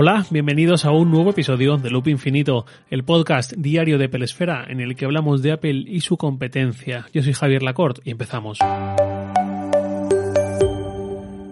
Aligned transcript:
Hola, 0.00 0.24
bienvenidos 0.30 0.84
a 0.84 0.92
un 0.92 1.10
nuevo 1.10 1.30
episodio 1.30 1.76
de 1.76 1.90
Loop 1.90 2.06
Infinito, 2.06 2.64
el 2.88 3.02
podcast 3.02 3.54
diario 3.54 3.98
de 3.98 4.08
Pelesfera 4.08 4.64
en 4.68 4.78
el 4.78 4.94
que 4.94 5.06
hablamos 5.06 5.42
de 5.42 5.50
Apple 5.50 5.86
y 5.88 6.02
su 6.02 6.16
competencia. 6.16 7.06
Yo 7.12 7.20
soy 7.20 7.32
Javier 7.32 7.64
Lacorte 7.64 8.02
y 8.04 8.12
empezamos. 8.12 8.58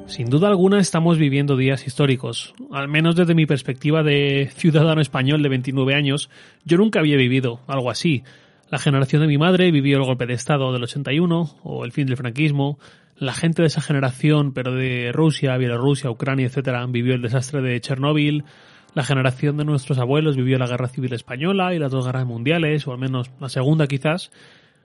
Sin 0.07 0.31
duda 0.31 0.47
alguna 0.47 0.79
estamos 0.79 1.19
viviendo 1.19 1.57
días 1.57 1.89
históricos. 1.89 2.55
Al 2.71 2.87
menos 2.87 3.17
desde 3.17 3.35
mi 3.35 3.47
perspectiva 3.47 4.05
de 4.05 4.49
ciudadano 4.55 5.01
español 5.01 5.43
de 5.43 5.49
29 5.49 5.97
años, 5.97 6.31
yo 6.65 6.77
nunca 6.77 7.01
había 7.01 7.17
vivido 7.17 7.59
algo 7.67 7.91
así. 7.91 8.23
La 8.71 8.79
generación 8.79 9.23
de 9.23 9.29
mi 9.29 9.39
madre 9.39 9.73
vivió 9.73 9.97
el 9.97 10.05
golpe 10.05 10.27
de 10.27 10.35
Estado 10.35 10.73
del 10.73 10.85
81 10.85 11.57
o 11.65 11.85
el 11.85 11.91
fin 11.91 12.07
del 12.07 12.17
franquismo. 12.17 12.79
La 13.19 13.33
gente 13.33 13.63
de 13.63 13.69
esa 13.69 13.81
generación, 13.81 14.53
pero 14.53 14.75
de 14.75 15.11
Rusia, 15.11 15.57
Bielorrusia, 15.57 16.11
Ucrania, 16.11 16.47
etcétera, 16.47 16.85
vivió 16.87 17.15
el 17.15 17.23
desastre 17.23 17.63
de 17.63 17.81
Chernóbil. 17.81 18.45
La 18.95 19.05
generación 19.05 19.57
de 19.57 19.65
nuestros 19.65 19.99
abuelos 19.99 20.37
vivió 20.37 20.59
la 20.59 20.67
Guerra 20.67 20.89
Civil 20.89 21.15
Española 21.15 21.75
y 21.75 21.79
las 21.79 21.91
dos 21.91 22.05
guerras 22.05 22.27
mundiales, 22.27 22.87
o 22.87 22.93
al 22.93 22.99
menos 22.99 23.31
la 23.41 23.49
segunda 23.49 23.87
quizás. 23.87 24.31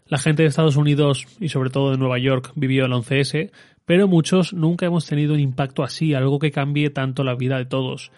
La 0.07 0.17
gente 0.17 0.43
de 0.43 0.47
Estados 0.47 0.77
Unidos 0.77 1.27
y 1.41 1.49
sobre 1.49 1.71
todo 1.71 1.91
de 1.91 1.97
Nueva 1.97 2.19
York 2.19 2.53
vivió 2.55 2.85
el 2.85 2.93
11S, 2.93 3.51
pero 3.85 4.07
muchos 4.07 4.53
nunca 4.53 4.85
hemos 4.85 5.05
tenido 5.05 5.33
un 5.33 5.41
impacto 5.41 5.83
así, 5.83 6.13
algo 6.13 6.39
que 6.39 6.51
cambie 6.51 6.89
tanto 6.89 7.25
la 7.25 7.35
vida 7.35 7.57
de 7.57 7.65
todos. 7.65 8.11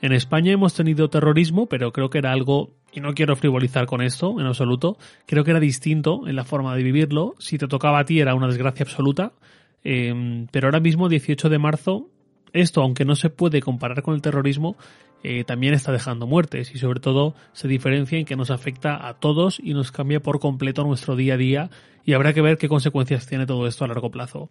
En 0.00 0.12
España 0.12 0.52
hemos 0.52 0.74
tenido 0.74 1.10
terrorismo, 1.10 1.66
pero 1.66 1.92
creo 1.92 2.08
que 2.08 2.18
era 2.18 2.32
algo, 2.32 2.70
y 2.90 3.00
no 3.00 3.12
quiero 3.12 3.36
frivolizar 3.36 3.84
con 3.84 4.00
esto 4.00 4.40
en 4.40 4.46
absoluto, 4.46 4.96
creo 5.26 5.44
que 5.44 5.50
era 5.50 5.60
distinto 5.60 6.26
en 6.26 6.36
la 6.36 6.44
forma 6.44 6.74
de 6.74 6.82
vivirlo. 6.82 7.34
Si 7.38 7.58
te 7.58 7.68
tocaba 7.68 7.98
a 7.98 8.04
ti 8.04 8.20
era 8.20 8.34
una 8.34 8.46
desgracia 8.46 8.84
absoluta, 8.84 9.32
eh, 9.84 10.46
pero 10.50 10.68
ahora 10.68 10.80
mismo, 10.80 11.08
18 11.08 11.48
de 11.48 11.58
marzo, 11.58 12.08
esto, 12.52 12.82
aunque 12.82 13.04
no 13.04 13.14
se 13.16 13.30
puede 13.30 13.60
comparar 13.60 14.02
con 14.02 14.14
el 14.14 14.22
terrorismo, 14.22 14.76
eh, 15.24 15.44
también 15.44 15.74
está 15.74 15.90
dejando 15.90 16.26
muertes 16.26 16.72
y 16.74 16.78
sobre 16.78 17.00
todo 17.00 17.34
se 17.52 17.66
diferencia 17.66 18.18
en 18.18 18.24
que 18.24 18.36
nos 18.36 18.50
afecta 18.50 19.08
a 19.08 19.14
todos 19.14 19.58
y 19.62 19.74
nos 19.74 19.90
cambia 19.90 20.20
por 20.20 20.38
completo 20.38 20.84
nuestro 20.84 21.16
día 21.16 21.34
a 21.34 21.36
día 21.36 21.70
y 22.04 22.12
habrá 22.12 22.32
que 22.32 22.40
ver 22.40 22.56
qué 22.56 22.68
consecuencias 22.68 23.26
tiene 23.26 23.44
todo 23.44 23.66
esto 23.66 23.84
a 23.84 23.88
largo 23.88 24.10
plazo. 24.10 24.48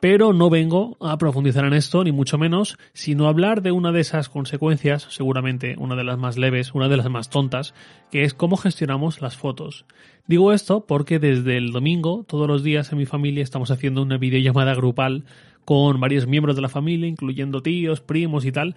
Pero 0.00 0.32
no 0.32 0.48
vengo 0.48 0.96
a 1.00 1.18
profundizar 1.18 1.64
en 1.64 1.72
esto, 1.72 2.04
ni 2.04 2.12
mucho 2.12 2.38
menos, 2.38 2.78
sino 2.92 3.26
a 3.26 3.30
hablar 3.30 3.62
de 3.62 3.72
una 3.72 3.90
de 3.90 4.00
esas 4.00 4.28
consecuencias, 4.28 5.08
seguramente 5.10 5.74
una 5.76 5.96
de 5.96 6.04
las 6.04 6.18
más 6.18 6.38
leves, 6.38 6.72
una 6.72 6.88
de 6.88 6.96
las 6.96 7.10
más 7.10 7.30
tontas, 7.30 7.74
que 8.12 8.22
es 8.22 8.32
cómo 8.32 8.56
gestionamos 8.56 9.20
las 9.20 9.36
fotos. 9.36 9.86
Digo 10.28 10.52
esto 10.52 10.86
porque 10.86 11.18
desde 11.18 11.56
el 11.56 11.72
domingo, 11.72 12.24
todos 12.28 12.46
los 12.46 12.62
días 12.62 12.92
en 12.92 12.98
mi 12.98 13.06
familia 13.06 13.42
estamos 13.42 13.72
haciendo 13.72 14.02
una 14.02 14.18
videollamada 14.18 14.74
grupal 14.74 15.24
con 15.64 15.98
varios 15.98 16.28
miembros 16.28 16.54
de 16.54 16.62
la 16.62 16.68
familia, 16.68 17.08
incluyendo 17.08 17.60
tíos, 17.60 18.00
primos 18.00 18.44
y 18.44 18.52
tal, 18.52 18.76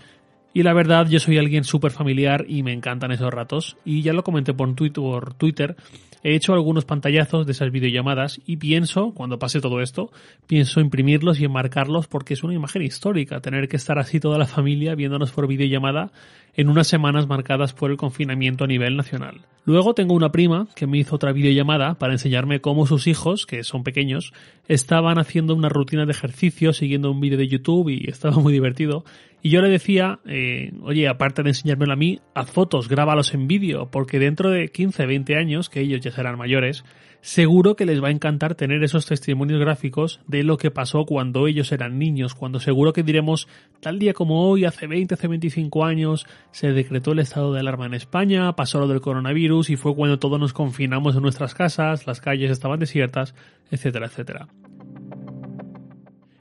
y 0.54 0.64
la 0.64 0.74
verdad, 0.74 1.08
yo 1.08 1.20
soy 1.20 1.38
alguien 1.38 1.64
súper 1.64 1.92
familiar 1.92 2.46
y 2.48 2.62
me 2.64 2.74
encantan 2.74 3.12
esos 3.12 3.34
ratos. 3.34 3.78
Y 3.86 4.02
ya 4.02 4.12
lo 4.12 4.24
comenté 4.24 4.54
por 4.54 4.74
Twitter, 4.76 5.78
he 6.24 6.36
hecho 6.36 6.54
algunos 6.54 6.86
pantallazos 6.86 7.46
de 7.46 7.52
esas 7.52 7.72
videollamadas 7.72 8.40
y 8.46 8.58
pienso, 8.58 9.14
cuando 9.14 9.40
pase 9.40 9.62
todo 9.62 9.82
esto, 9.82 10.12
pienso 10.48 10.80
imprimirlos 10.80 11.40
y 11.40 11.46
enmarcarlos 11.46 12.08
porque 12.08 12.34
es 12.34 12.44
una 12.44 12.54
imagen 12.54 12.82
histórica, 12.82 13.42
tener 13.42 13.68
que 13.68 13.78
estar 13.78 14.00
así 14.00 14.20
toda 14.20 14.38
la 14.38 14.46
familia 14.46 14.96
viéndonos 14.96 15.32
por 15.32 15.48
videollamada 15.48 16.12
en 16.54 16.70
unas 16.70 16.88
semanas 16.88 17.28
marcadas 17.28 17.74
por 17.74 17.92
el 17.92 17.98
confinamiento 17.98 18.64
a 18.64 18.68
nivel 18.68 18.98
nacional. 18.98 19.42
Luego 19.64 19.94
tengo 19.94 20.16
una 20.16 20.32
prima 20.32 20.68
que 20.76 20.88
me 20.88 20.98
hizo 20.98 21.16
otra 21.16 21.32
videollamada 21.32 21.96
para 21.96 22.14
enseñarme 22.14 22.62
cómo 22.62 22.88
sus 22.88 23.08
hijos, 23.08 23.46
que 23.46 23.64
son 23.64 23.84
pequeños, 23.84 24.34
estaban 24.68 25.20
haciendo 25.20 25.54
una 25.54 25.70
rutina 25.70 26.06
de 26.06 26.12
ejercicio 26.12 26.74
siguiendo 26.74 27.12
un 27.12 27.22
vídeo 27.22 27.38
de 27.38 27.48
YouTube 27.48 27.90
y 27.90 28.10
estaba 28.10 28.38
muy 28.38 28.54
divertido. 28.54 29.06
Y 29.44 29.50
yo 29.50 29.62
le 29.62 29.70
decía, 29.70 30.20
eh, 30.26 30.72
oye, 30.84 31.08
aparte 31.08 31.42
de 31.42 31.50
enseñármelo 31.50 31.94
a 31.94 31.96
mí, 31.96 32.20
haz 32.36 32.52
fotos, 32.52 32.88
grábalos 32.88 33.34
en 33.34 33.48
vídeo, 33.48 33.90
porque 33.90 34.20
dentro 34.20 34.52
de 34.52 34.70
15, 34.70 35.08
20 35.08 35.36
años, 35.36 35.70
que 35.70 35.82
ellos 35.82 36.02
ya 36.02 36.12
serán 36.12 36.38
mayores, 36.38 36.84
seguro 37.22 37.76
que 37.76 37.88
les 37.88 38.04
va 38.04 38.10
a 38.10 38.12
encantar 38.12 38.54
tener 38.54 38.84
esos 38.84 39.08
testimonios 39.08 39.60
gráficos 39.60 40.20
de 40.28 40.44
lo 40.44 40.58
que 40.58 40.70
pasó 40.70 41.06
cuando 41.06 41.48
ellos 41.48 41.72
eran 41.72 41.98
niños, 41.98 42.36
cuando 42.36 42.60
seguro 42.60 42.94
que 42.94 43.02
diremos, 43.02 43.48
tal 43.80 43.98
día 43.98 44.14
como 44.14 44.48
hoy, 44.48 44.66
hace 44.66 44.86
20, 44.86 45.16
hace 45.16 45.28
25 45.28 45.86
años, 45.86 46.28
se 46.52 46.72
decretó 46.72 47.14
el 47.14 47.20
estado 47.20 47.52
de 47.52 47.62
alarma 47.62 47.88
en 47.88 47.96
España, 47.96 48.56
pasó 48.56 48.80
lo 48.80 48.88
del 48.88 49.02
coronavirus 49.02 49.72
y 49.72 49.76
fue 49.76 49.96
cuando 49.96 50.20
todos 50.20 50.40
nos 50.40 50.54
confinamos 50.54 51.16
en 51.16 51.24
nuestras 51.24 51.56
casas, 51.56 52.06
las 52.06 52.22
calles 52.22 52.52
estaban 52.52 52.80
desiertas, 52.80 53.34
etcétera, 53.72 54.06
etcétera. 54.06 54.48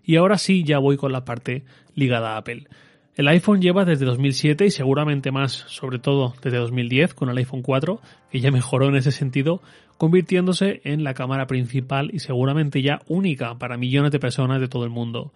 Y 0.04 0.16
ahora 0.16 0.36
sí, 0.36 0.64
ya 0.64 0.78
voy 0.78 0.96
con 0.96 1.12
la 1.12 1.24
parte 1.24 1.64
ligada 1.94 2.34
a 2.34 2.38
Apple. 2.38 2.66
El 3.16 3.26
iPhone 3.28 3.60
lleva 3.60 3.84
desde 3.84 4.06
2007 4.06 4.66
y 4.66 4.70
seguramente 4.70 5.32
más, 5.32 5.52
sobre 5.52 5.98
todo 5.98 6.32
desde 6.42 6.58
2010 6.58 7.14
con 7.14 7.28
el 7.28 7.38
iPhone 7.38 7.62
4, 7.62 8.00
que 8.30 8.40
ya 8.40 8.52
mejoró 8.52 8.88
en 8.88 8.96
ese 8.96 9.10
sentido, 9.10 9.60
convirtiéndose 9.98 10.80
en 10.84 11.02
la 11.02 11.12
cámara 11.12 11.46
principal 11.46 12.10
y 12.12 12.20
seguramente 12.20 12.82
ya 12.82 13.00
única 13.08 13.58
para 13.58 13.76
millones 13.76 14.12
de 14.12 14.20
personas 14.20 14.60
de 14.60 14.68
todo 14.68 14.84
el 14.84 14.90
mundo. 14.90 15.32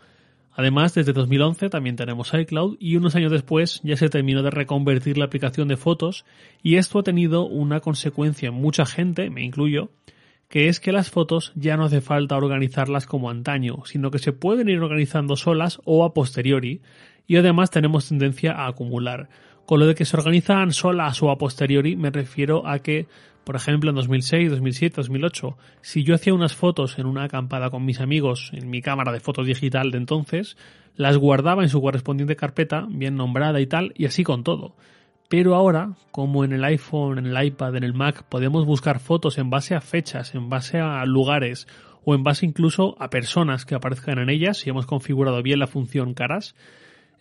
Además, 0.57 0.95
desde 0.95 1.13
2011 1.13 1.69
también 1.69 1.97
tenemos 1.97 2.33
iCloud 2.33 2.77
y 2.79 2.95
unos 2.95 3.17
años 3.17 3.33
después 3.33 3.81
ya 3.83 3.97
se 3.97 4.09
terminó 4.09 4.45
de 4.45 4.51
reconvertir 4.51 5.19
la 5.19 5.25
aplicación 5.25 5.67
de 5.67 5.77
fotos 5.77 6.25
y 6.63 6.77
esto 6.77 7.01
ha 7.01 7.03
tenido 7.03 7.45
una 7.45 7.81
consecuencia 7.81 8.51
en 8.51 8.55
mucha 8.55 8.87
gente, 8.87 9.31
me 9.31 9.43
incluyo, 9.43 9.91
que 10.49 10.69
es 10.69 10.79
que 10.79 10.93
las 10.93 11.11
fotos 11.11 11.53
ya 11.57 11.77
no 11.77 11.85
hace 11.85 12.01
falta 12.01 12.37
organizarlas 12.37 13.07
como 13.07 13.31
antaño, 13.31 13.83
sino 13.87 14.13
que 14.13 14.21
se 14.21 14.33
pueden 14.33 14.69
ir 14.69 14.79
organizando 14.79 15.35
solas 15.35 15.81
o 15.85 16.05
a 16.05 16.15
posteriori 16.15 16.81
y 17.27 17.37
además 17.37 17.71
tenemos 17.71 18.09
tendencia 18.09 18.53
a 18.53 18.69
acumular. 18.69 19.29
Con 19.67 19.81
lo 19.81 19.87
de 19.87 19.95
que 19.95 20.05
se 20.05 20.17
organizan 20.17 20.73
solas 20.73 21.23
o 21.23 21.31
a 21.31 21.39
posteriori 21.39 21.97
me 21.97 22.11
refiero 22.11 22.67
a 22.69 22.81
que, 22.81 23.07
por 23.45 23.57
ejemplo, 23.57 23.91
en 23.91 23.97
2006, 23.97 24.51
2007, 24.51 24.97
2008, 24.97 25.57
si 25.81 26.05
yo 26.05 26.15
hacía 26.15 26.35
unas 26.35 26.55
fotos 26.55 26.99
en 26.99 27.07
una 27.07 27.25
acampada 27.25 27.71
con 27.71 27.85
mis 27.85 28.01
amigos 28.01 28.51
en 28.53 28.69
mi 28.69 28.83
cámara 28.83 29.13
de 29.13 29.21
fotos 29.21 29.47
digital 29.47 29.91
de 29.91 29.99
entonces, 29.99 30.57
las 30.97 31.17
guardaba 31.17 31.63
en 31.63 31.71
su 31.71 31.81
correspondiente 31.81 32.37
carpeta, 32.37 32.87
bien 32.89 33.17
nombrada 33.17 33.61
y 33.61 33.67
tal, 33.67 33.93
y 33.97 34.05
así 34.05 34.23
con 34.23 34.45
todo. 34.45 34.77
Pero 35.29 35.55
ahora, 35.55 35.95
como 36.11 36.45
en 36.45 36.53
el 36.53 36.63
iPhone, 36.65 37.19
en 37.19 37.27
el 37.27 37.47
iPad, 37.47 37.77
en 37.77 37.85
el 37.85 37.95
Mac, 37.95 38.25
podemos 38.29 38.67
buscar 38.67 39.01
fotos 39.01 39.39
en 39.39 39.51
base 39.51 39.75
a 39.75 39.81
fechas, 39.81 40.35
en 40.35 40.49
base 40.51 40.79
a 40.79 41.05
lugares 41.07 41.67
o 42.05 42.15
en 42.15 42.23
base 42.23 42.45
incluso 42.45 42.97
a 43.01 43.09
personas 43.09 43.65
que 43.65 43.75
aparezcan 43.75 44.19
en 44.19 44.29
ellas, 44.29 44.59
si 44.59 44.71
hemos 44.71 44.87
configurado 44.87 45.43
bien 45.43 45.59
la 45.59 45.67
función 45.67 46.13
caras, 46.13 46.55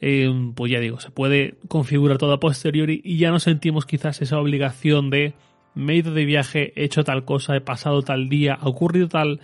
eh, 0.05 0.29
pues 0.53 0.69
ya 0.69 0.81
digo, 0.81 0.99
se 0.99 1.11
puede 1.11 1.55
configurar 1.69 2.17
todo 2.17 2.33
a 2.33 2.39
posteriori 2.41 2.99
y 3.05 3.19
ya 3.19 3.31
no 3.31 3.39
sentimos 3.39 3.85
quizás 3.85 4.21
esa 4.21 4.37
obligación 4.37 5.09
de 5.09 5.33
me 5.75 5.93
he 5.93 5.95
ido 5.95 6.13
de 6.13 6.25
viaje, 6.25 6.73
he 6.75 6.83
hecho 6.83 7.05
tal 7.05 7.23
cosa, 7.23 7.55
he 7.55 7.61
pasado 7.61 8.01
tal 8.01 8.27
día, 8.27 8.53
ha 8.59 8.67
ocurrido 8.67 9.07
tal 9.07 9.39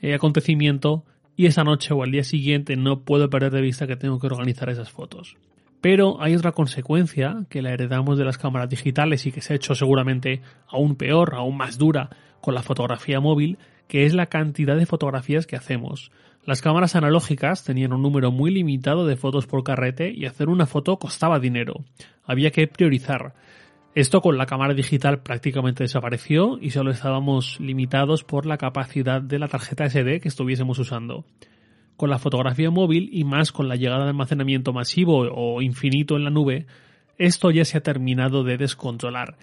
eh, 0.00 0.14
acontecimiento 0.14 1.04
y 1.34 1.46
esa 1.46 1.64
noche 1.64 1.92
o 1.92 2.04
al 2.04 2.12
día 2.12 2.22
siguiente 2.22 2.76
no 2.76 3.00
puedo 3.00 3.28
perder 3.28 3.50
de 3.50 3.60
vista 3.60 3.88
que 3.88 3.96
tengo 3.96 4.20
que 4.20 4.28
organizar 4.28 4.70
esas 4.70 4.88
fotos. 4.88 5.36
Pero 5.80 6.22
hay 6.22 6.36
otra 6.36 6.52
consecuencia 6.52 7.44
que 7.50 7.60
la 7.60 7.72
heredamos 7.72 8.16
de 8.16 8.24
las 8.24 8.38
cámaras 8.38 8.70
digitales 8.70 9.26
y 9.26 9.32
que 9.32 9.40
se 9.40 9.52
ha 9.52 9.56
hecho 9.56 9.74
seguramente 9.74 10.42
aún 10.68 10.94
peor, 10.94 11.34
aún 11.34 11.56
más 11.56 11.76
dura 11.76 12.10
con 12.40 12.54
la 12.54 12.62
fotografía 12.62 13.18
móvil, 13.18 13.58
que 13.88 14.04
es 14.04 14.14
la 14.14 14.26
cantidad 14.26 14.76
de 14.76 14.86
fotografías 14.86 15.46
que 15.46 15.56
hacemos. 15.56 16.10
Las 16.46 16.60
cámaras 16.60 16.94
analógicas 16.94 17.64
tenían 17.64 17.92
un 17.92 18.02
número 18.02 18.30
muy 18.30 18.50
limitado 18.50 19.06
de 19.06 19.16
fotos 19.16 19.46
por 19.46 19.64
carrete 19.64 20.12
y 20.14 20.26
hacer 20.26 20.48
una 20.48 20.66
foto 20.66 20.98
costaba 20.98 21.40
dinero. 21.40 21.84
Había 22.24 22.50
que 22.50 22.66
priorizar. 22.66 23.34
Esto 23.94 24.20
con 24.20 24.36
la 24.36 24.46
cámara 24.46 24.74
digital 24.74 25.22
prácticamente 25.22 25.84
desapareció 25.84 26.58
y 26.60 26.70
solo 26.70 26.90
estábamos 26.90 27.58
limitados 27.60 28.24
por 28.24 28.44
la 28.44 28.58
capacidad 28.58 29.22
de 29.22 29.38
la 29.38 29.48
tarjeta 29.48 29.88
SD 29.88 30.20
que 30.20 30.28
estuviésemos 30.28 30.78
usando. 30.78 31.24
Con 31.96 32.10
la 32.10 32.18
fotografía 32.18 32.70
móvil 32.70 33.08
y 33.12 33.24
más 33.24 33.52
con 33.52 33.68
la 33.68 33.76
llegada 33.76 34.02
de 34.02 34.10
almacenamiento 34.10 34.72
masivo 34.72 35.28
o 35.32 35.62
infinito 35.62 36.16
en 36.16 36.24
la 36.24 36.30
nube, 36.30 36.66
esto 37.18 37.52
ya 37.52 37.64
se 37.64 37.78
ha 37.78 37.82
terminado 37.82 38.42
de 38.42 38.56
descontrolar 38.56 39.38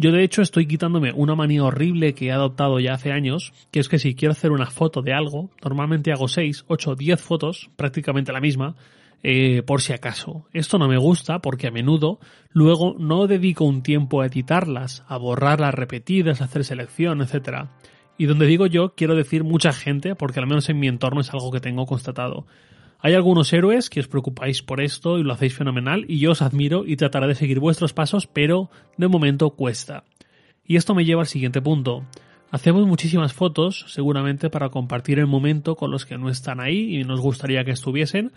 yo 0.00 0.12
de 0.12 0.24
hecho 0.24 0.40
estoy 0.40 0.66
quitándome 0.66 1.12
una 1.12 1.34
manía 1.34 1.62
horrible 1.62 2.14
que 2.14 2.28
he 2.28 2.32
adoptado 2.32 2.80
ya 2.80 2.94
hace 2.94 3.12
años, 3.12 3.52
que 3.70 3.80
es 3.80 3.88
que 3.90 3.98
si 3.98 4.14
quiero 4.14 4.32
hacer 4.32 4.50
una 4.50 4.64
foto 4.64 5.02
de 5.02 5.12
algo, 5.12 5.50
normalmente 5.62 6.10
hago 6.10 6.26
6, 6.26 6.64
8, 6.68 6.94
10 6.94 7.20
fotos, 7.20 7.68
prácticamente 7.76 8.32
la 8.32 8.40
misma, 8.40 8.76
eh, 9.22 9.62
por 9.62 9.82
si 9.82 9.92
acaso. 9.92 10.46
Esto 10.54 10.78
no 10.78 10.88
me 10.88 10.96
gusta 10.96 11.40
porque 11.40 11.66
a 11.66 11.70
menudo 11.70 12.18
luego 12.50 12.96
no 12.98 13.26
dedico 13.26 13.66
un 13.66 13.82
tiempo 13.82 14.22
a 14.22 14.26
editarlas, 14.26 15.04
a 15.06 15.18
borrarlas 15.18 15.74
repetidas, 15.74 16.40
a 16.40 16.44
hacer 16.44 16.64
selección, 16.64 17.20
etc. 17.20 17.66
Y 18.16 18.24
donde 18.24 18.46
digo 18.46 18.66
yo, 18.66 18.94
quiero 18.94 19.14
decir 19.14 19.44
mucha 19.44 19.74
gente, 19.74 20.14
porque 20.14 20.40
al 20.40 20.46
menos 20.46 20.70
en 20.70 20.78
mi 20.78 20.88
entorno 20.88 21.20
es 21.20 21.30
algo 21.34 21.50
que 21.50 21.60
tengo 21.60 21.84
constatado. 21.84 22.46
Hay 23.02 23.14
algunos 23.14 23.50
héroes 23.52 23.88
que 23.88 24.00
os 24.00 24.08
preocupáis 24.08 24.62
por 24.62 24.82
esto 24.82 25.18
y 25.18 25.22
lo 25.22 25.32
hacéis 25.32 25.54
fenomenal 25.54 26.04
y 26.06 26.18
yo 26.18 26.32
os 26.32 26.42
admiro 26.42 26.84
y 26.86 26.96
trataré 26.96 27.28
de 27.28 27.34
seguir 27.34 27.58
vuestros 27.58 27.94
pasos, 27.94 28.26
pero 28.26 28.70
de 28.98 29.08
momento 29.08 29.50
cuesta. 29.50 30.04
Y 30.66 30.76
esto 30.76 30.94
me 30.94 31.06
lleva 31.06 31.22
al 31.22 31.26
siguiente 31.26 31.62
punto. 31.62 32.04
Hacemos 32.50 32.86
muchísimas 32.86 33.32
fotos, 33.32 33.86
seguramente 33.88 34.50
para 34.50 34.68
compartir 34.68 35.18
el 35.18 35.26
momento 35.26 35.76
con 35.76 35.90
los 35.90 36.04
que 36.04 36.18
no 36.18 36.28
están 36.28 36.60
ahí 36.60 36.98
y 36.98 37.04
nos 37.04 37.20
gustaría 37.20 37.64
que 37.64 37.70
estuviesen, 37.70 38.32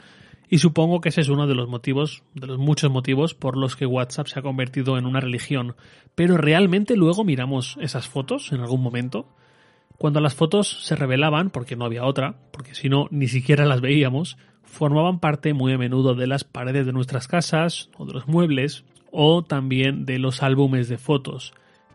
Y 0.50 0.60
supongo 0.60 1.01
que 1.01 1.10
ese 1.10 1.21
es 1.21 1.30
uno 1.30 1.48
de 1.48 1.56
los 1.56 1.68
motivos, 1.68 2.21
de 2.36 2.45
los 2.45 2.60
muchos 2.60 2.92
motivos 2.92 3.33
por 3.33 3.57
los 3.57 3.75
que 3.75 3.88
WhatsApp 3.88 4.27
se 4.27 4.39
ha 4.39 4.44
convertido 4.44 5.00
en 5.00 5.07
una 5.07 5.19
religión. 5.19 5.75
Pero 6.13 6.38
realmente 6.38 6.95
luego 6.95 7.24
miramos 7.24 7.75
esas 7.81 8.07
fotos 8.07 8.51
en 8.51 8.60
algún 8.60 8.83
momento. 8.83 9.27
Cuando 9.98 10.19
las 10.19 10.36
fotos 10.36 10.86
se 10.86 10.95
revelaban, 10.95 11.50
porque 11.50 11.75
no 11.75 11.86
había 11.86 12.06
otra, 12.06 12.36
porque 12.51 12.75
si 12.75 12.88
no 12.88 13.07
ni 13.10 13.27
siquiera 13.27 13.65
las 13.65 13.81
veíamos, 13.81 14.38
formaban 14.74 15.20
parte 15.20 15.54
muy 15.54 15.72
a 15.72 15.78
menudo 15.78 16.16
de 16.16 16.25
las 16.25 16.44
paredes 16.44 16.86
de 16.88 16.94
nuestras 16.94 17.28
casas 17.28 17.90
o 17.96 18.06
de 18.06 18.14
los 18.14 18.28
muebles 18.28 18.84
o 19.12 19.44
también 19.44 20.06
de 20.06 20.18
los 20.18 20.42
álbumes 20.42 20.90
de 20.90 20.98
fotos. 20.98 21.54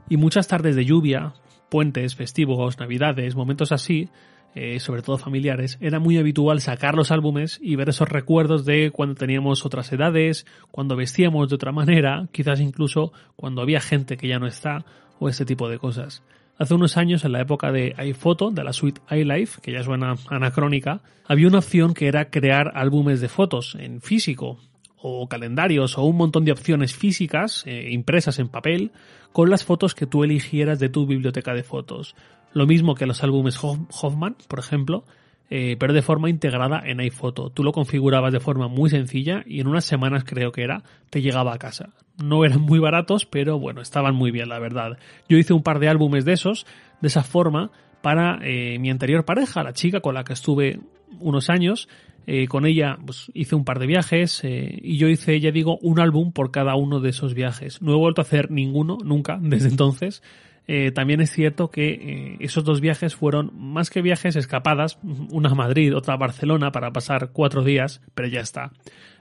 Y 0.09 0.17
muchas 0.17 0.47
tardes 0.47 0.77
de 0.77 0.85
lluvia, 0.85 1.35
puentes, 1.69 2.15
festivos, 2.15 2.79
navidades, 2.79 3.35
momentos 3.35 3.73
así, 3.73 4.09
eh, 4.55 4.79
sobre 4.79 5.03
todo 5.03 5.19
familiares, 5.19 5.77
era 5.81 5.99
muy 5.99 6.19
habitual 6.19 6.61
sacar 6.61 6.95
los 6.95 7.11
álbumes 7.11 7.59
y 7.61 7.75
ver 7.75 7.89
esos 7.89 8.09
recuerdos 8.09 8.65
de 8.65 8.93
cuando 8.93 9.17
teníamos 9.17 9.67
otras 9.67 9.93
edades, 9.93 10.47
cuando 10.71 10.95
vestíamos 10.95 11.49
de 11.49 11.57
otra 11.57 11.73
manera, 11.73 12.29
quizás 12.31 12.61
incluso 12.61 13.13
cuando 13.35 13.61
había 13.61 13.81
gente 13.81 14.17
que 14.17 14.29
ya 14.29 14.39
no 14.39 14.47
está, 14.47 14.85
o 15.19 15.29
ese 15.29 15.45
tipo 15.45 15.69
de 15.69 15.79
cosas. 15.79 16.23
Hace 16.58 16.75
unos 16.75 16.96
años, 16.96 17.25
en 17.25 17.32
la 17.32 17.40
época 17.40 17.70
de 17.70 17.94
iPhoto, 17.96 18.50
de 18.50 18.64
la 18.64 18.72
suite 18.72 19.00
iLife, 19.10 19.60
que 19.60 19.70
ya 19.70 19.84
suena 19.84 20.16
anacrónica, 20.28 21.02
había 21.25 21.46
una 21.46 21.58
opción 21.58 21.94
que 21.94 22.08
era 22.08 22.31
crear 22.31 22.72
álbumes 22.75 23.20
de 23.20 23.28
fotos 23.28 23.76
en 23.78 24.00
físico, 24.00 24.58
o 24.96 25.28
calendarios, 25.28 25.96
o 25.96 26.02
un 26.02 26.16
montón 26.16 26.44
de 26.44 26.50
opciones 26.50 26.96
físicas, 26.96 27.62
eh, 27.64 27.90
impresas 27.93 28.40
en 28.40 28.49
papel, 28.49 28.90
con 29.32 29.50
las 29.50 29.64
fotos 29.64 29.94
que 29.94 30.06
tú 30.06 30.25
eligieras 30.25 30.81
de 30.81 30.88
tu 30.88 31.06
biblioteca 31.06 31.55
de 31.55 31.62
fotos. 31.62 32.16
Lo 32.52 32.66
mismo 32.66 32.96
que 32.96 33.06
los 33.06 33.22
álbumes 33.22 33.56
Hoffman, 33.62 34.37
por 34.49 34.58
ejemplo, 34.58 35.05
eh, 35.50 35.77
pero 35.79 35.95
de 35.95 36.03
forma 36.03 36.29
integrada 36.29 36.83
en 36.85 37.00
iPhoto. 37.00 37.50
Tú 37.50 37.65
lo 37.65 37.73
configurabas 37.73 38.33
de 38.33 38.41
forma 38.41 38.69
muy 38.69 38.91
sencilla 38.91 39.43
y 39.47 39.61
en 39.61 39.67
unas 39.67 39.85
semanas 39.85 40.25
creo 40.25 40.53
que 40.53 40.62
era, 40.62 40.83
te 41.09 41.23
llegaba 41.23 41.55
a 41.55 41.59
casa. 41.59 41.91
No 42.23 42.45
eran 42.45 42.61
muy 42.61 42.79
baratos, 42.79 43.25
pero 43.25 43.59
bueno, 43.59 43.81
estaban 43.81 44.15
muy 44.15 44.31
bien, 44.31 44.50
la 44.50 44.59
verdad. 44.59 44.99
Yo 45.29 45.39
hice 45.39 45.55
un 45.55 45.62
par 45.62 45.79
de 45.79 45.89
álbumes 45.89 46.25
de 46.25 46.35
esos, 46.35 46.67
de 47.00 47.09
esa 47.09 47.23
forma, 47.23 47.71
para 48.03 48.39
eh, 48.43 48.79
mi 48.79 48.91
anterior 48.91 49.25
pareja, 49.25 49.62
la 49.62 49.73
chica 49.73 50.00
con 50.00 50.15
la 50.15 50.25
que 50.25 50.35
estuve 50.35 50.81
unos 51.19 51.49
años. 51.49 51.89
Eh, 52.31 52.47
con 52.47 52.67
ella 52.67 52.99
pues, 53.06 53.31
hice 53.33 53.55
un 53.55 53.65
par 53.65 53.79
de 53.79 53.87
viajes 53.87 54.43
y 54.44 54.99
yo 54.99 55.09
hice, 55.09 55.41
ya 55.41 55.51
digo, 55.51 55.79
un 55.81 55.99
álbum 55.99 56.33
por 56.33 56.51
cada 56.51 56.75
uno 56.75 57.01
de 57.01 57.09
esos 57.09 57.33
viajes. 57.33 57.81
No 57.81 57.94
he 57.94 57.97
vuelto 57.97 58.21
a 58.21 58.25
hacer 58.25 58.51
ninguno, 58.51 58.99
nunca, 59.03 59.39
desde 59.41 59.69
entonces. 59.69 60.23
Eh, 60.70 60.93
también 60.93 61.23
es 61.23 61.31
cierto 61.31 61.70
que 61.70 61.88
eh, 61.88 62.37
esos 62.41 62.62
dos 62.62 62.82
viajes 62.82 63.17
fueron 63.17 63.50
más 63.55 63.88
que 63.88 64.03
viajes 64.03 64.37
escapadas, 64.37 64.99
una 65.31 65.50
a 65.50 65.55
Madrid, 65.55 65.97
otra 65.97 66.15
a 66.15 66.19
Barcelona 66.19 66.70
para 66.70 66.93
pasar 66.93 67.31
cuatro 67.32 67.65
días, 67.65 68.03
pero 68.15 68.29
ya 68.29 68.41
está. 68.41 68.70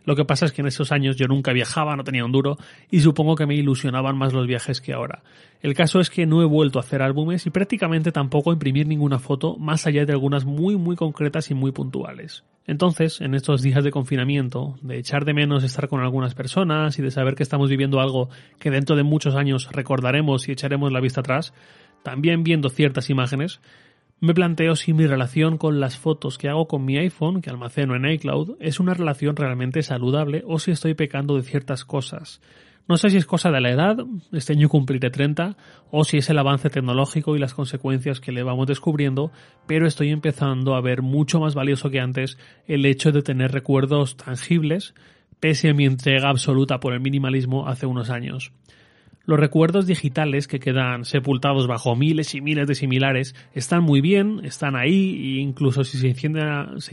Lo 0.08 0.16
que 0.16 0.24
pasa 0.24 0.46
es 0.46 0.54
que 0.54 0.62
en 0.62 0.68
esos 0.68 0.94
años 0.94 1.18
yo 1.18 1.28
nunca 1.28 1.52
viajaba, 1.52 1.98
no 1.98 2.06
tenía 2.06 2.24
un 2.24 2.32
duro 2.32 2.56
y 2.90 3.02
supongo 3.02 3.36
que 3.36 3.46
me 3.46 3.56
ilusionaban 3.56 4.18
más 4.18 4.32
los 4.32 4.48
viajes 4.48 4.80
que 4.80 4.94
ahora. 4.94 5.22
El 5.62 5.74
caso 5.74 6.00
es 6.00 6.10
que 6.10 6.26
no 6.26 6.42
he 6.42 6.46
vuelto 6.46 6.80
a 6.80 6.82
hacer 6.82 7.02
álbumes 7.02 7.46
y 7.46 7.50
prácticamente 7.50 8.14
tampoco 8.14 8.50
a 8.50 8.54
imprimir 8.54 8.88
ninguna 8.88 9.20
foto 9.20 9.58
más 9.58 9.86
allá 9.86 10.06
de 10.06 10.14
algunas 10.14 10.46
muy 10.46 10.78
muy 10.78 10.96
concretas 10.96 11.52
y 11.52 11.56
muy 11.56 11.74
puntuales. 11.74 12.46
Entonces, 12.68 13.20
en 13.20 13.34
estos 13.34 13.62
días 13.62 13.84
de 13.84 13.92
confinamiento, 13.92 14.78
de 14.82 14.98
echar 14.98 15.26
de 15.26 15.34
menos 15.34 15.66
estar 15.66 15.90
con 15.90 16.00
algunas 16.00 16.36
personas 16.36 16.98
y 16.98 17.02
de 17.02 17.12
saber 17.12 17.36
que 17.36 17.44
estamos 17.44 17.70
viviendo 17.70 18.00
algo 18.00 18.30
que 18.60 18.72
dentro 18.72 18.96
de 18.96 19.04
muchos 19.04 19.36
años 19.36 19.68
recordaremos 19.74 20.48
y 20.48 20.54
echaremos 20.54 20.90
la 20.94 21.02
vista 21.02 21.20
atrás, 21.20 21.54
también 22.04 22.44
viendo 22.44 22.70
ciertas 22.70 23.10
imágenes, 23.10 23.60
me 24.20 24.34
planteo 24.34 24.76
si 24.76 24.94
mi 24.94 25.06
relación 25.06 25.58
con 25.58 25.80
las 25.80 25.98
fotos 25.98 26.38
que 26.38 26.50
hago 26.50 26.68
con 26.68 26.84
mi 26.84 26.98
iPhone, 26.98 27.42
que 27.42 27.50
almaceno 27.50 27.96
en 27.96 28.06
iCloud, 28.06 28.56
es 28.60 28.80
una 28.80 28.94
relación 28.94 29.36
realmente 29.36 29.84
saludable 29.84 30.44
o 30.48 30.58
si 30.58 30.72
estoy 30.72 30.96
pecando 30.96 31.36
de 31.36 31.44
ciertas 31.44 31.86
cosas. 31.86 32.42
No 32.88 32.96
sé 32.96 33.10
si 33.10 33.18
es 33.18 33.26
cosa 33.26 33.52
de 33.52 33.60
la 33.60 33.70
edad, 33.70 33.98
este 34.32 34.54
año 34.54 34.70
cumpliré 34.70 35.10
30, 35.10 35.58
o 35.92 36.06
si 36.06 36.18
es 36.18 36.30
el 36.30 36.40
avance 36.40 36.70
tecnológico 36.70 37.36
y 37.36 37.40
las 37.40 37.54
consecuencias 37.54 38.22
que 38.22 38.32
le 38.32 38.44
vamos 38.44 38.66
descubriendo, 38.66 39.32
pero 39.68 39.86
estoy 39.86 40.10
empezando 40.10 40.74
a 40.74 40.82
ver 40.82 41.02
mucho 41.02 41.42
más 41.42 41.54
valioso 41.54 41.90
que 41.90 42.00
antes 42.00 42.38
el 42.66 42.86
hecho 42.86 43.12
de 43.12 43.22
tener 43.22 43.52
recuerdos 43.52 44.16
tangibles, 44.16 44.96
pese 45.42 45.70
a 45.70 45.74
mi 45.74 45.86
entrega 45.86 46.30
absoluta 46.30 46.80
por 46.80 46.94
el 46.94 47.02
minimalismo 47.02 47.68
hace 47.68 47.86
unos 47.86 48.10
años. 48.10 48.54
Los 49.28 49.42
recuerdos 49.42 49.86
digitales 49.86 50.48
que 50.48 50.62
quedan 50.62 51.04
sepultados 51.04 51.68
bajo 51.68 51.98
miles 51.98 52.34
y 52.34 52.40
miles 52.40 52.66
de 52.66 52.76
similares 52.76 53.36
están 53.54 53.84
muy 53.84 54.00
bien, 54.00 54.40
están 54.46 54.78
ahí, 54.78 55.36
e 55.38 55.42
incluso 55.42 55.84
si 55.84 55.98
se 55.98 56.08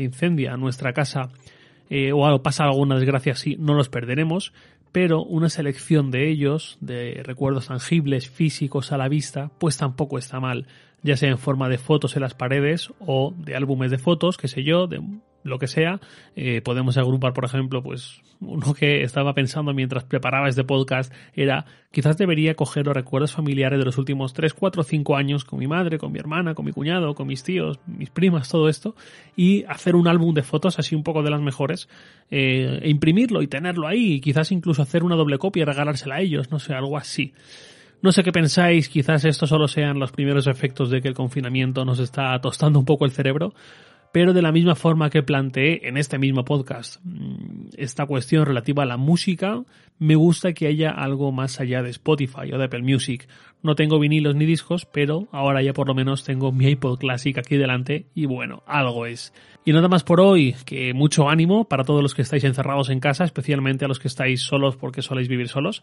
incendia, 0.03 0.57
nuestra 0.57 0.93
casa 0.93 1.29
eh, 1.91 2.11
o 2.13 2.43
pasa 2.43 2.65
alguna 2.65 2.97
desgracia 2.97 3.35
así, 3.35 3.55
no 3.61 3.75
los 3.75 3.89
perderemos, 3.89 4.53
pero 4.91 5.23
una 5.23 5.49
selección 5.49 6.11
de 6.11 6.29
ellos, 6.29 6.77
de 6.81 7.23
recuerdos 7.23 7.69
tangibles, 7.69 8.29
físicos 8.29 8.91
a 8.91 8.99
la 8.99 9.07
vista, 9.07 9.53
pues 9.61 9.77
tampoco 9.77 10.19
está 10.19 10.41
mal, 10.41 10.67
ya 11.05 11.17
sea 11.17 11.31
en 11.31 11.39
forma 11.39 11.69
de 11.69 11.79
fotos 11.79 12.17
en 12.17 12.23
las 12.23 12.35
paredes 12.35 12.93
o 12.99 13.33
de 13.37 13.55
álbumes 13.55 13.93
de 13.93 13.99
fotos, 13.99 14.39
qué 14.39 14.49
sé 14.49 14.65
yo, 14.65 14.89
de 14.89 15.01
lo 15.45 15.59
que 15.59 15.69
sea. 15.69 16.01
Eh, 16.35 16.61
podemos 16.63 16.97
agrupar, 16.97 17.33
por 17.33 17.45
ejemplo, 17.45 17.83
pues 17.83 18.21
uno 18.41 18.75
que 18.75 19.03
estaba 19.03 19.35
pensando 19.35 19.73
mientras 19.73 20.05
preparaba 20.05 20.49
este 20.49 20.65
podcast 20.65 21.13
era 21.35 21.67
quizás 21.93 22.19
debería 22.19 22.55
coger 22.55 22.87
los 22.87 22.95
recuerdos 22.95 23.33
familiares 23.33 23.79
de 23.79 23.85
los 23.85 23.99
últimos 23.99 24.33
3, 24.33 24.53
4, 24.53 24.83
5 24.83 25.17
años 25.17 25.45
con 25.45 25.61
mi 25.61 25.69
madre, 25.69 25.99
con 25.99 26.11
mi 26.11 26.19
hermana, 26.19 26.55
con 26.55 26.65
mi 26.65 26.73
cuñado, 26.73 27.15
con 27.15 27.29
mis 27.29 27.45
tíos, 27.45 27.79
mis 27.87 28.11
primas, 28.11 28.49
todo 28.49 28.69
esto, 28.69 28.97
y 29.37 29.65
hacer 29.65 29.95
un 29.95 30.09
álbum 30.09 30.35
de 30.35 30.43
fotos 30.43 30.79
así 30.79 30.97
un 30.97 31.05
poco 31.05 31.23
de 31.23 31.31
las 31.31 31.41
mejores, 31.41 31.89
eh, 32.31 32.81
e 32.83 32.91
imprimirlo 32.91 33.43
y 33.43 33.47
tenerlo 33.47 33.87
ahí, 33.87 34.15
y 34.15 34.21
quizás 34.21 34.51
incluso 34.51 34.83
hacer 34.83 35.05
una 35.05 35.15
doble 35.15 35.39
copia 35.39 35.63
y 35.63 35.65
regalársela 35.65 36.17
a 36.17 36.21
ellos, 36.21 36.51
no 36.51 36.59
sé, 36.59 36.75
algo 36.75 36.97
así. 36.97 37.33
No 38.03 38.13
sé 38.13 38.23
qué 38.23 38.33
pensáis, 38.33 38.89
quizás 38.89 39.25
esto 39.25 39.47
solo 39.47 39.67
sean 39.67 39.99
los 39.99 40.13
primeros 40.13 40.47
efectos 40.47 40.91
de 40.91 41.01
que 41.01 41.09
el 41.09 41.15
confinamiento 41.15 41.85
nos 41.85 42.01
está 42.01 42.39
tostando 42.41 42.79
un 42.79 42.85
poco 42.85 43.07
el 43.07 43.13
cerebro, 43.13 43.55
pero 44.15 44.33
de 44.33 44.43
la 44.43 44.53
misma 44.53 44.77
forma 44.77 45.11
que 45.11 45.25
planteé 45.25 45.89
en 45.89 45.97
este 45.97 46.21
mismo 46.21 46.45
podcast 46.45 47.01
mm, 47.03 47.71
esta 47.77 48.07
cuestión 48.07 48.47
relativa 48.47 48.85
a 48.85 48.87
la 48.87 48.97
música, 48.97 49.65
me 49.99 50.15
gusta 50.15 50.53
que 50.53 50.69
haya 50.69 50.93
algo 50.93 51.33
más 51.33 51.59
allá 51.59 51.83
de 51.83 51.91
Spotify 51.91 52.53
o 52.53 52.59
de 52.59 52.67
Apple 52.67 52.83
Music. 52.83 53.27
No 53.65 53.77
tengo 53.77 53.99
vinilos 53.99 54.37
ni 54.37 54.45
discos, 54.45 54.85
pero 54.85 55.27
ahora 55.33 55.63
ya 55.63 55.73
por 55.73 55.89
lo 55.89 55.95
menos 55.95 56.23
tengo 56.23 56.53
mi 56.53 56.67
iPod 56.67 56.99
Classic 56.99 57.39
aquí 57.39 57.57
delante 57.57 58.05
y 58.15 58.27
bueno, 58.27 58.63
algo 58.67 59.07
es. 59.07 59.33
Y 59.65 59.73
nada 59.73 59.89
más 59.89 60.05
por 60.05 60.21
hoy, 60.21 60.55
que 60.67 60.93
mucho 60.93 61.31
ánimo 61.31 61.65
para 61.65 61.83
todos 61.83 62.03
los 62.03 62.15
que 62.15 62.21
estáis 62.21 62.45
encerrados 62.45 62.91
en 62.91 63.01
casa, 63.01 63.25
especialmente 63.25 63.87
a 63.87 63.89
los 63.89 63.99
que 63.99 64.09
estáis 64.09 64.43
solos 64.43 64.77
porque 64.77 65.01
soléis 65.01 65.29
vivir 65.29 65.49
solos 65.49 65.83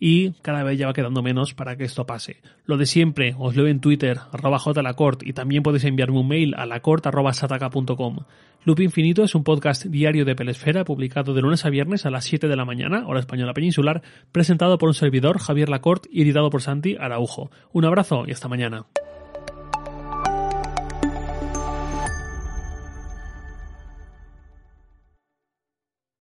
y 0.00 0.32
cada 0.42 0.62
vez 0.62 0.78
ya 0.78 0.86
va 0.86 0.92
quedando 0.92 1.22
menos 1.22 1.54
para 1.54 1.76
que 1.76 1.84
esto 1.84 2.06
pase. 2.06 2.38
Lo 2.64 2.76
de 2.76 2.86
siempre, 2.86 3.34
os 3.38 3.56
leo 3.56 3.66
en 3.66 3.80
Twitter, 3.80 4.18
arroba 4.32 4.58
jlacort, 4.58 5.22
y 5.22 5.32
también 5.32 5.62
podéis 5.62 5.84
enviarme 5.84 6.18
un 6.18 6.28
mail 6.28 6.54
a 6.56 6.66
lacort 6.66 7.06
arroba 7.06 7.32
sataka.com. 7.32 8.20
Loop 8.64 8.80
Infinito 8.80 9.22
es 9.22 9.34
un 9.34 9.44
podcast 9.44 9.86
diario 9.86 10.24
de 10.24 10.34
Pelesfera 10.34 10.84
publicado 10.84 11.32
de 11.32 11.42
lunes 11.42 11.64
a 11.64 11.70
viernes 11.70 12.06
a 12.06 12.10
las 12.10 12.24
7 12.24 12.48
de 12.48 12.56
la 12.56 12.64
mañana, 12.64 13.06
hora 13.06 13.20
española 13.20 13.54
peninsular, 13.54 14.02
presentado 14.32 14.78
por 14.78 14.88
un 14.88 14.94
servidor, 14.94 15.38
Javier 15.38 15.68
Lacort, 15.68 16.06
y 16.10 16.22
editado 16.22 16.50
por 16.50 16.60
Santi 16.60 16.96
Un 17.72 17.84
abrazo 17.84 18.24
y 18.26 18.32
hasta 18.32 18.48
mañana. 18.48 18.86